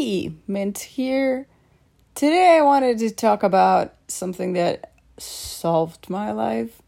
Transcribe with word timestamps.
Hey, 0.00 0.32
Mint 0.46 0.78
here. 0.78 1.46
Today 2.14 2.56
I 2.56 2.62
wanted 2.62 3.00
to 3.00 3.10
talk 3.10 3.42
about 3.42 3.92
something 4.08 4.54
that 4.54 4.92
solved 5.18 6.08
my 6.08 6.32
life. 6.32 6.80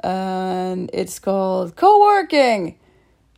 And 0.00 0.90
it's 0.92 1.20
called 1.20 1.76
co-working. 1.76 2.76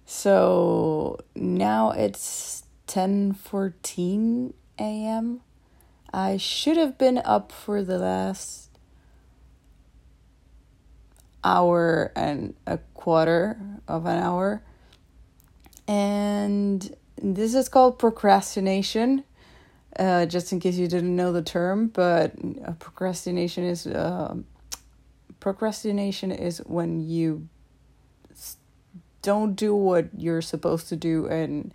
So 0.06 1.18
now 1.34 1.90
it's 1.90 2.64
10:14 2.86 4.54
a.m. 4.78 5.42
I 6.10 6.38
should 6.38 6.78
have 6.78 6.96
been 6.96 7.18
up 7.18 7.52
for 7.52 7.82
the 7.82 7.98
last 7.98 8.70
hour 11.44 12.12
and 12.16 12.54
a 12.66 12.78
quarter 12.94 13.58
of 13.86 14.06
an 14.06 14.22
hour. 14.22 14.62
And 15.86 16.96
this 17.34 17.54
is 17.54 17.68
called 17.68 17.98
procrastination. 17.98 19.24
Uh, 19.98 20.26
just 20.26 20.52
in 20.52 20.60
case 20.60 20.76
you 20.76 20.86
didn't 20.86 21.16
know 21.16 21.32
the 21.32 21.40
term, 21.40 21.88
but 21.88 22.32
uh, 22.66 22.72
procrastination 22.72 23.64
is 23.64 23.86
uh, 23.86 24.36
procrastination 25.40 26.30
is 26.30 26.58
when 26.66 27.00
you 27.00 27.48
don't 29.22 29.54
do 29.54 29.74
what 29.74 30.08
you're 30.16 30.42
supposed 30.42 30.88
to 30.88 30.96
do 30.96 31.26
and 31.26 31.72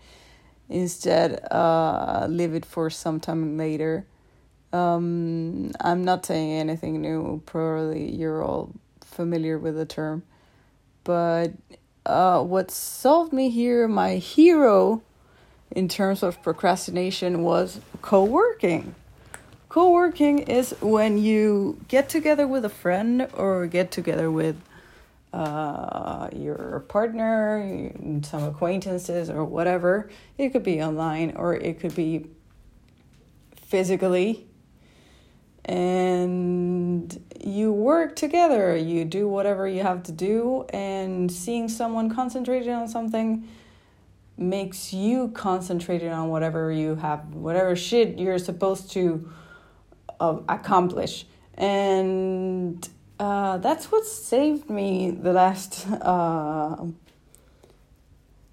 instead 0.69 1.45
uh, 1.51 2.25
leave 2.29 2.53
it 2.53 2.65
for 2.65 2.89
some 2.89 3.19
time 3.19 3.57
later. 3.57 4.05
Um, 4.71 5.71
I'm 5.81 6.05
not 6.05 6.25
saying 6.25 6.51
anything 6.51 7.01
new. 7.01 7.41
Probably 7.45 8.09
you're 8.09 8.43
all 8.43 8.71
familiar 9.03 9.57
with 9.57 9.75
the 9.75 9.85
term, 9.85 10.23
but 11.03 11.51
uh, 12.05 12.41
what 12.43 12.71
solved 12.71 13.33
me 13.33 13.49
here, 13.49 13.87
my 13.87 14.15
hero 14.15 15.01
in 15.71 15.87
terms 15.87 16.23
of 16.23 16.41
procrastination 16.41 17.43
was 17.43 17.79
co-working. 18.01 18.95
Co-working 19.69 20.39
is 20.39 20.75
when 20.81 21.17
you 21.17 21.79
get 21.87 22.09
together 22.09 22.45
with 22.47 22.65
a 22.65 22.69
friend 22.69 23.27
or 23.33 23.67
get 23.67 23.89
together 23.91 24.29
with 24.29 24.57
uh, 25.33 26.27
your 26.35 26.83
partner, 26.89 27.91
some 28.23 28.43
acquaintances 28.43 29.29
or 29.29 29.45
whatever. 29.45 30.09
It 30.37 30.49
could 30.49 30.63
be 30.63 30.81
online 30.83 31.37
or 31.37 31.55
it 31.55 31.79
could 31.79 31.95
be 31.95 32.27
physically. 33.55 34.45
And 35.63 37.23
you 37.39 37.71
work 37.71 38.15
together, 38.15 38.75
you 38.75 39.05
do 39.05 39.29
whatever 39.29 39.67
you 39.67 39.83
have 39.83 40.03
to 40.03 40.11
do, 40.11 40.65
and 40.73 41.31
seeing 41.31 41.69
someone 41.69 42.13
concentrated 42.13 42.67
on 42.67 42.87
something 42.87 43.47
makes 44.41 44.93
you 44.93 45.29
concentrated 45.29 46.11
on 46.11 46.29
whatever 46.29 46.71
you 46.71 46.95
have, 46.95 47.33
whatever 47.33 47.75
shit 47.75 48.17
you're 48.17 48.39
supposed 48.39 48.91
to 48.91 49.29
uh, 50.19 50.39
accomplish. 50.49 51.25
And 51.55 52.87
uh, 53.19 53.57
that's 53.57 53.91
what 53.91 54.05
saved 54.05 54.69
me 54.69 55.11
the 55.11 55.33
last. 55.33 55.87
Uh, 55.89 56.85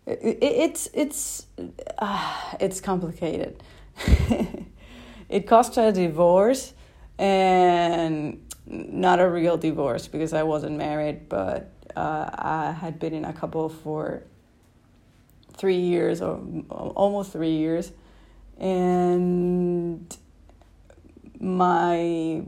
it, 0.07 0.39
it's 0.43 0.89
it's 0.93 1.47
uh, 1.99 2.55
it's 2.61 2.81
complicated. 2.81 3.63
it 5.29 5.47
cost 5.47 5.77
a 5.79 5.93
divorce, 5.93 6.75
and 7.19 8.45
not 8.67 9.21
a 9.21 9.29
real 9.29 9.57
divorce 9.57 10.07
because 10.07 10.33
I 10.33 10.43
wasn't 10.43 10.77
married, 10.77 11.29
but 11.29 11.73
uh, 11.97 12.31
I 12.35 12.73
had 12.73 12.99
been 12.99 13.15
in 13.15 13.25
a 13.25 13.33
couple 13.33 13.69
for 13.69 14.23
three 15.59 15.81
years 15.81 16.23
or 16.23 16.41
almost 16.71 17.33
three 17.33 17.57
years, 17.57 17.93
and 18.59 20.17
my 21.41 22.43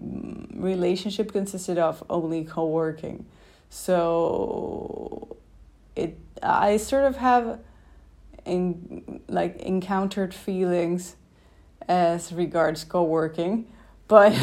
relationship 0.54 1.32
consisted 1.32 1.78
of 1.78 2.02
only 2.10 2.44
co-working. 2.44 3.26
So 3.68 5.36
it 5.94 6.18
I 6.42 6.76
sort 6.76 7.04
of 7.04 7.16
have 7.16 7.60
in 8.44 9.20
like 9.28 9.56
encountered 9.60 10.34
feelings 10.34 11.16
as 11.88 12.32
regards 12.32 12.84
co-working, 12.84 13.66
but 14.08 14.36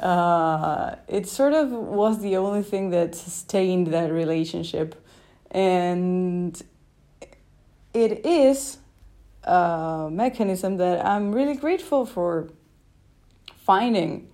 uh, 0.00 0.96
it 1.08 1.28
sort 1.28 1.52
of 1.52 1.70
was 1.70 2.20
the 2.20 2.36
only 2.36 2.62
thing 2.62 2.90
that 2.90 3.14
sustained 3.14 3.88
that 3.88 4.10
relationship, 4.10 4.94
and 5.50 6.60
it 7.94 8.26
is 8.26 8.78
a 9.44 10.08
mechanism 10.10 10.76
that 10.78 11.04
I'm 11.06 11.32
really 11.32 11.54
grateful 11.54 12.04
for 12.04 12.50
finding. 13.64 14.28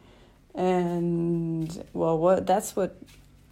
And 0.54 1.84
well, 1.92 2.18
what 2.18 2.46
that's 2.46 2.74
what 2.74 2.96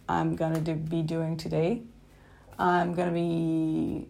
I'm 0.09 0.35
gonna 0.35 0.59
do, 0.59 0.73
be 0.75 1.01
doing 1.03 1.37
today. 1.37 1.83
I'm 2.57 2.93
gonna 2.93 3.11
be 3.11 4.07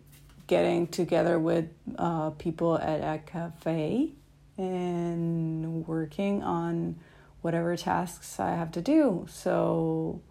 getting 0.47 0.87
together 0.87 1.37
with 1.37 1.69
uh, 1.97 2.31
people 2.31 2.79
at 2.79 3.01
a 3.01 3.19
cafe 3.19 4.09
and 4.57 5.87
working 5.87 6.41
on 6.41 6.95
whatever 7.41 7.77
tasks 7.77 8.39
I 8.39 8.51
have 8.55 8.71
to 8.71 8.81
do. 8.81 9.27
So 9.29 10.21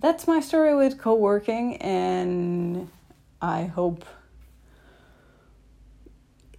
that's 0.00 0.26
my 0.26 0.40
story 0.40 0.74
with 0.74 0.98
co 0.98 1.14
working, 1.14 1.76
and 1.76 2.88
I 3.40 3.64
hope 3.64 4.04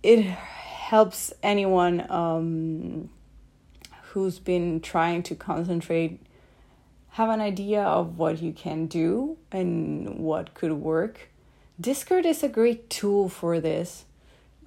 it 0.01 0.23
helps 0.23 1.33
anyone 1.43 2.09
um, 2.09 3.09
who's 4.11 4.39
been 4.39 4.81
trying 4.81 5.23
to 5.23 5.35
concentrate 5.35 6.19
have 7.11 7.29
an 7.29 7.41
idea 7.41 7.81
of 7.83 8.17
what 8.17 8.41
you 8.41 8.53
can 8.53 8.85
do 8.85 9.37
and 9.51 10.19
what 10.19 10.53
could 10.53 10.71
work. 10.71 11.29
Discord 11.79 12.25
is 12.25 12.43
a 12.43 12.49
great 12.49 12.89
tool 12.89 13.29
for 13.29 13.59
this. 13.59 14.05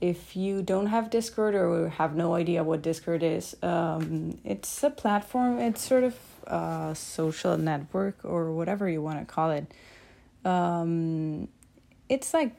If 0.00 0.34
you 0.34 0.62
don't 0.62 0.86
have 0.86 1.10
Discord 1.10 1.54
or 1.54 1.88
have 1.90 2.16
no 2.16 2.34
idea 2.34 2.64
what 2.64 2.82
Discord 2.82 3.22
is, 3.22 3.56
um, 3.62 4.38
it's 4.44 4.82
a 4.82 4.90
platform, 4.90 5.58
it's 5.58 5.86
sort 5.86 6.02
of 6.02 6.16
a 6.46 6.94
social 6.94 7.56
network 7.56 8.18
or 8.24 8.52
whatever 8.52 8.88
you 8.88 9.00
want 9.00 9.20
to 9.20 9.24
call 9.24 9.50
it. 9.52 9.72
Um, 10.44 11.48
it's 12.08 12.34
like 12.34 12.52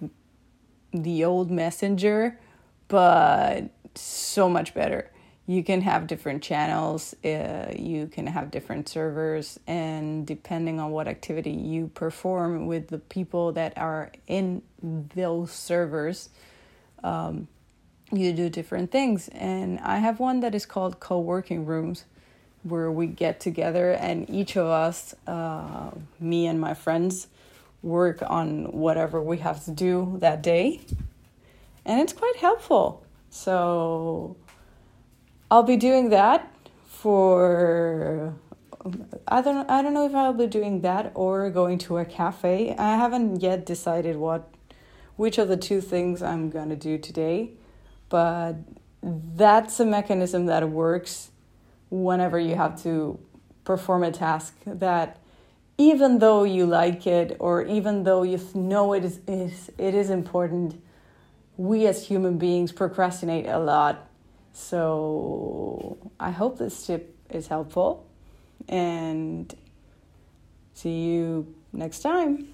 the 0.93 1.25
old 1.25 1.51
messenger 1.51 2.39
but 2.87 3.69
so 3.95 4.49
much 4.49 4.73
better. 4.73 5.09
You 5.45 5.61
can 5.61 5.81
have 5.81 6.07
different 6.07 6.41
channels, 6.41 7.13
uh, 7.25 7.73
you 7.77 8.07
can 8.07 8.27
have 8.27 8.49
different 8.49 8.87
servers, 8.87 9.59
and 9.67 10.25
depending 10.25 10.79
on 10.79 10.91
what 10.91 11.07
activity 11.07 11.51
you 11.51 11.87
perform 11.93 12.65
with 12.65 12.87
the 12.87 12.99
people 12.99 13.51
that 13.53 13.77
are 13.77 14.11
in 14.27 14.61
those 14.81 15.51
servers, 15.51 16.29
um, 17.03 17.49
you 18.11 18.31
do 18.31 18.49
different 18.49 18.89
things. 18.91 19.27
And 19.29 19.79
I 19.79 19.97
have 19.97 20.19
one 20.19 20.39
that 20.41 20.55
is 20.55 20.65
called 20.65 21.01
co 21.01 21.19
working 21.19 21.65
rooms, 21.65 22.05
where 22.63 22.89
we 22.89 23.07
get 23.07 23.41
together 23.41 23.91
and 23.91 24.29
each 24.29 24.55
of 24.55 24.67
us, 24.67 25.13
uh, 25.27 25.91
me 26.21 26.47
and 26.47 26.59
my 26.61 26.73
friends, 26.73 27.27
work 27.81 28.23
on 28.25 28.71
whatever 28.71 29.21
we 29.21 29.39
have 29.39 29.65
to 29.65 29.71
do 29.71 30.15
that 30.21 30.41
day 30.41 30.79
and 31.85 31.99
it's 31.99 32.13
quite 32.13 32.35
helpful. 32.37 33.05
So 33.29 34.37
I'll 35.49 35.63
be 35.63 35.77
doing 35.77 36.09
that 36.09 36.49
for 36.85 38.33
I 39.27 39.41
don't 39.41 39.69
I 39.69 39.81
don't 39.81 39.93
know 39.93 40.05
if 40.05 40.15
I'll 40.15 40.33
be 40.33 40.47
doing 40.47 40.81
that 40.81 41.11
or 41.15 41.49
going 41.49 41.77
to 41.79 41.97
a 41.97 42.05
cafe. 42.05 42.75
I 42.77 42.95
haven't 42.95 43.41
yet 43.41 43.65
decided 43.65 44.17
what 44.17 44.49
which 45.15 45.37
of 45.37 45.47
the 45.47 45.57
two 45.57 45.79
things 45.79 46.21
I'm 46.21 46.49
going 46.49 46.69
to 46.69 46.75
do 46.75 46.97
today, 46.97 47.51
but 48.09 48.55
that's 49.01 49.79
a 49.79 49.85
mechanism 49.85 50.47
that 50.47 50.67
works 50.69 51.31
whenever 51.89 52.39
you 52.39 52.55
have 52.55 52.81
to 52.83 53.19
perform 53.63 54.03
a 54.03 54.11
task 54.11 54.55
that 54.65 55.19
even 55.77 56.19
though 56.19 56.43
you 56.43 56.65
like 56.65 57.05
it 57.07 57.35
or 57.39 57.63
even 57.63 58.03
though 58.03 58.23
you 58.23 58.39
know 58.53 58.93
it 58.93 59.03
is, 59.03 59.19
is 59.27 59.71
it 59.77 59.93
is 59.93 60.09
important 60.09 60.81
we 61.57 61.87
as 61.87 62.05
human 62.05 62.37
beings 62.37 62.71
procrastinate 62.71 63.47
a 63.47 63.59
lot. 63.59 64.09
So 64.53 65.97
I 66.19 66.31
hope 66.31 66.57
this 66.57 66.85
tip 66.85 67.15
is 67.29 67.47
helpful 67.47 68.07
and 68.67 69.53
see 70.73 71.01
you 71.05 71.53
next 71.71 71.99
time. 71.99 72.53